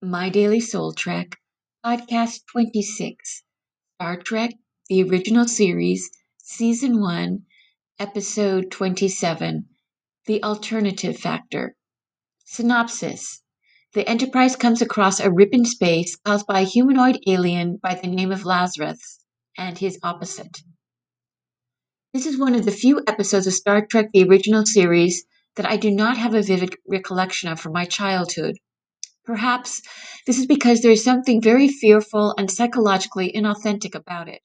My 0.00 0.28
Daily 0.28 0.60
Soul 0.60 0.92
Trek, 0.92 1.40
Podcast 1.84 2.42
26, 2.52 3.42
Star 3.96 4.16
Trek, 4.16 4.54
the 4.88 5.02
original 5.02 5.48
series, 5.48 6.08
Season 6.36 7.00
1, 7.00 7.42
Episode 7.98 8.70
27, 8.70 9.66
The 10.26 10.40
Alternative 10.44 11.18
Factor. 11.18 11.74
Synopsis 12.44 13.42
The 13.92 14.08
Enterprise 14.08 14.54
comes 14.54 14.80
across 14.80 15.18
a 15.18 15.32
rip 15.32 15.52
in 15.52 15.64
space 15.64 16.14
caused 16.14 16.46
by 16.46 16.60
a 16.60 16.64
humanoid 16.64 17.18
alien 17.26 17.78
by 17.82 17.96
the 17.96 18.06
name 18.06 18.30
of 18.30 18.44
Lazarus 18.44 19.18
and 19.56 19.76
his 19.76 19.98
opposite. 20.04 20.62
This 22.14 22.24
is 22.24 22.38
one 22.38 22.54
of 22.54 22.64
the 22.64 22.70
few 22.70 23.02
episodes 23.08 23.48
of 23.48 23.52
Star 23.54 23.84
Trek, 23.84 24.10
the 24.12 24.22
original 24.22 24.64
series, 24.64 25.24
that 25.56 25.66
I 25.66 25.76
do 25.76 25.90
not 25.90 26.16
have 26.16 26.34
a 26.34 26.42
vivid 26.42 26.76
recollection 26.86 27.50
of 27.50 27.58
from 27.58 27.72
my 27.72 27.84
childhood. 27.84 28.58
Perhaps 29.28 29.82
this 30.26 30.38
is 30.38 30.46
because 30.46 30.80
there 30.80 30.90
is 30.90 31.04
something 31.04 31.42
very 31.42 31.68
fearful 31.68 32.34
and 32.38 32.50
psychologically 32.50 33.30
inauthentic 33.30 33.94
about 33.94 34.26
it. 34.26 34.40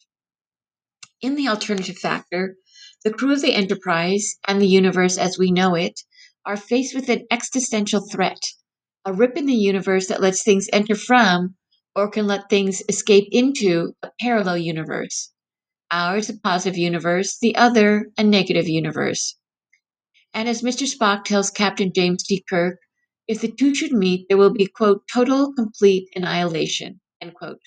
In 1.21 1.35
the 1.35 1.47
alternative 1.47 1.97
factor, 1.97 2.57
the 3.05 3.13
crew 3.13 3.31
of 3.31 3.41
the 3.41 3.53
Enterprise 3.53 4.35
and 4.45 4.61
the 4.61 4.67
universe 4.67 5.17
as 5.17 5.37
we 5.37 5.51
know 5.51 5.75
it 5.75 6.01
are 6.45 6.57
faced 6.57 6.93
with 6.93 7.07
an 7.07 7.25
existential 7.31 8.05
threat 8.11 8.41
a 9.05 9.13
rip 9.13 9.37
in 9.37 9.45
the 9.45 9.53
universe 9.53 10.07
that 10.07 10.19
lets 10.19 10.43
things 10.43 10.67
enter 10.73 10.95
from 10.95 11.55
or 11.95 12.09
can 12.09 12.27
let 12.27 12.49
things 12.49 12.83
escape 12.89 13.29
into 13.31 13.93
a 14.03 14.09
parallel 14.19 14.57
universe. 14.57 15.31
Ours 15.91 16.29
a 16.29 16.37
positive 16.37 16.77
universe, 16.77 17.37
the 17.39 17.55
other 17.55 18.11
a 18.17 18.23
negative 18.25 18.67
universe. 18.67 19.37
And 20.33 20.49
as 20.49 20.61
Mr. 20.61 20.85
Spock 20.85 21.23
tells 21.23 21.51
Captain 21.51 21.93
James 21.95 22.23
T. 22.23 22.43
Kirk, 22.49 22.79
if 23.27 23.41
the 23.41 23.51
two 23.51 23.73
should 23.73 23.91
meet, 23.91 24.27
there 24.27 24.37
will 24.37 24.53
be, 24.53 24.67
quote, 24.67 25.03
total, 25.11 25.53
complete 25.53 26.09
annihilation, 26.15 26.99
end 27.21 27.33
quote. 27.33 27.61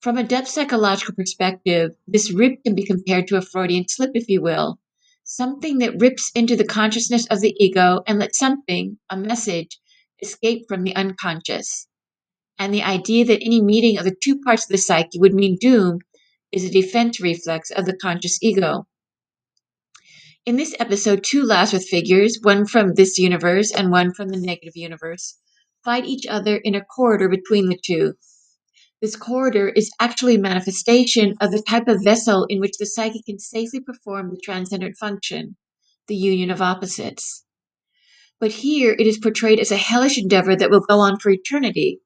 From 0.00 0.16
a 0.16 0.22
depth 0.22 0.48
psychological 0.48 1.14
perspective, 1.14 1.90
this 2.06 2.32
rip 2.32 2.62
can 2.62 2.76
be 2.76 2.86
compared 2.86 3.26
to 3.28 3.36
a 3.36 3.42
Freudian 3.42 3.88
slip, 3.88 4.12
if 4.14 4.28
you 4.28 4.40
will, 4.40 4.78
something 5.24 5.78
that 5.78 6.00
rips 6.00 6.30
into 6.36 6.54
the 6.54 6.64
consciousness 6.64 7.26
of 7.26 7.40
the 7.40 7.54
ego 7.58 8.02
and 8.06 8.18
lets 8.20 8.38
something, 8.38 8.98
a 9.10 9.16
message, 9.16 9.78
escape 10.22 10.66
from 10.68 10.84
the 10.84 10.94
unconscious. 10.94 11.88
And 12.60 12.72
the 12.72 12.82
idea 12.82 13.24
that 13.24 13.42
any 13.42 13.60
meeting 13.60 13.98
of 13.98 14.04
the 14.04 14.16
two 14.22 14.40
parts 14.40 14.64
of 14.64 14.70
the 14.70 14.78
psyche 14.78 15.18
would 15.18 15.34
mean 15.34 15.58
doom 15.60 15.98
is 16.52 16.64
a 16.64 16.70
defense 16.70 17.20
reflex 17.20 17.70
of 17.70 17.84
the 17.84 17.96
conscious 17.96 18.42
ego. 18.42 18.86
In 20.46 20.56
this 20.56 20.74
episode, 20.78 21.24
two 21.24 21.42
Lazarus 21.42 21.88
figures, 21.88 22.38
one 22.42 22.64
from 22.64 22.94
this 22.94 23.18
universe 23.18 23.70
and 23.70 23.90
one 23.90 24.14
from 24.14 24.28
the 24.28 24.38
negative 24.38 24.76
universe, 24.76 25.38
fight 25.84 26.06
each 26.06 26.26
other 26.26 26.56
in 26.56 26.74
a 26.74 26.84
corridor 26.84 27.28
between 27.28 27.68
the 27.68 27.78
two. 27.84 28.14
This 29.00 29.14
corridor 29.14 29.68
is 29.68 29.92
actually 30.00 30.36
a 30.36 30.40
manifestation 30.40 31.34
of 31.40 31.50
the 31.50 31.62
type 31.62 31.86
of 31.86 32.02
vessel 32.02 32.46
in 32.48 32.60
which 32.60 32.78
the 32.78 32.86
psyche 32.86 33.22
can 33.22 33.38
safely 33.38 33.80
perform 33.80 34.30
the 34.30 34.40
transcendent 34.42 34.96
function, 34.96 35.56
the 36.06 36.16
union 36.16 36.50
of 36.50 36.62
opposites. 36.62 37.44
But 38.40 38.52
here 38.52 38.96
it 38.98 39.06
is 39.06 39.18
portrayed 39.18 39.60
as 39.60 39.70
a 39.70 39.76
hellish 39.76 40.18
endeavor 40.18 40.56
that 40.56 40.70
will 40.70 40.80
go 40.80 41.00
on 41.00 41.18
for 41.18 41.30
eternity. 41.30 42.00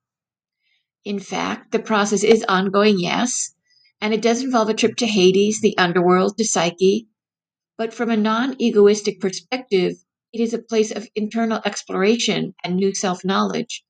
In 1.05 1.19
fact, 1.19 1.73
the 1.73 1.79
process 1.79 2.25
is 2.25 2.45
ongoing, 2.49 2.99
yes, 2.99 3.55
and 4.01 4.13
it 4.13 4.23
does 4.23 4.43
involve 4.43 4.69
a 4.69 4.75
trip 4.75 4.97
to 4.97 5.07
Hades, 5.07 5.61
the 5.61 5.77
underworld, 5.79 6.39
to 6.39 6.45
Psyche, 6.45 7.09
but 7.83 7.93
from 7.93 8.11
a 8.11 8.17
non 8.17 8.55
egoistic 8.61 9.19
perspective, 9.19 9.95
it 10.33 10.41
is 10.41 10.55
a 10.55 10.63
place 10.63 10.93
of 10.93 11.09
internal 11.17 11.61
exploration 11.65 12.55
and 12.63 12.77
new 12.77 12.95
self 12.95 13.25
knowledge. 13.25 13.83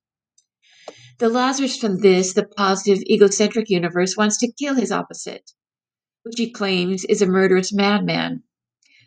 The 1.19 1.29
Lazarus 1.29 1.77
from 1.77 1.99
this, 1.99 2.33
the 2.33 2.43
positive, 2.43 3.03
egocentric 3.03 3.69
universe, 3.69 4.17
wants 4.17 4.39
to 4.39 4.51
kill 4.51 4.73
his 4.73 4.91
opposite, 4.91 5.51
which 6.23 6.39
he 6.39 6.49
claims 6.49 7.05
is 7.05 7.21
a 7.21 7.27
murderous 7.27 7.71
madman. 7.71 8.41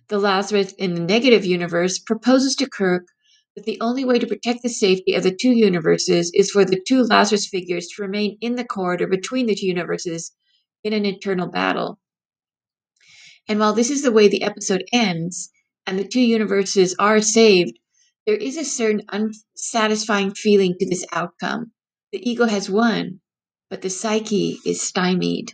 The 0.06 0.20
Lazarus 0.20 0.72
in 0.78 0.94
the 0.94 1.00
negative 1.00 1.44
universe 1.44 1.98
proposes 1.98 2.54
to 2.54 2.70
Kirk 2.70 3.08
that 3.56 3.64
the 3.64 3.80
only 3.80 4.04
way 4.04 4.20
to 4.20 4.26
protect 4.28 4.62
the 4.62 4.68
safety 4.68 5.14
of 5.14 5.24
the 5.24 5.34
two 5.34 5.50
universes 5.50 6.30
is 6.32 6.52
for 6.52 6.64
the 6.64 6.80
two 6.86 7.02
Lazarus 7.02 7.48
figures 7.48 7.88
to 7.88 8.02
remain 8.02 8.38
in 8.40 8.54
the 8.54 8.64
corridor 8.64 9.08
between 9.08 9.46
the 9.46 9.56
two 9.56 9.66
universes 9.66 10.30
in 10.84 10.92
an 10.92 11.04
eternal 11.04 11.48
battle. 11.48 11.98
And 13.48 13.60
while 13.60 13.72
this 13.72 13.90
is 13.90 14.02
the 14.02 14.12
way 14.12 14.28
the 14.28 14.42
episode 14.42 14.84
ends, 14.92 15.50
and 15.86 15.98
the 15.98 16.06
two 16.06 16.20
universes 16.20 16.94
are 16.98 17.20
saved, 17.20 17.78
there 18.26 18.36
is 18.36 18.56
a 18.56 18.64
certain 18.64 19.02
unsatisfying 19.08 20.34
feeling 20.34 20.74
to 20.80 20.88
this 20.88 21.04
outcome. 21.12 21.72
The 22.12 22.28
ego 22.28 22.46
has 22.46 22.68
won, 22.68 23.20
but 23.70 23.82
the 23.82 23.90
psyche 23.90 24.58
is 24.66 24.80
stymied. 24.80 25.52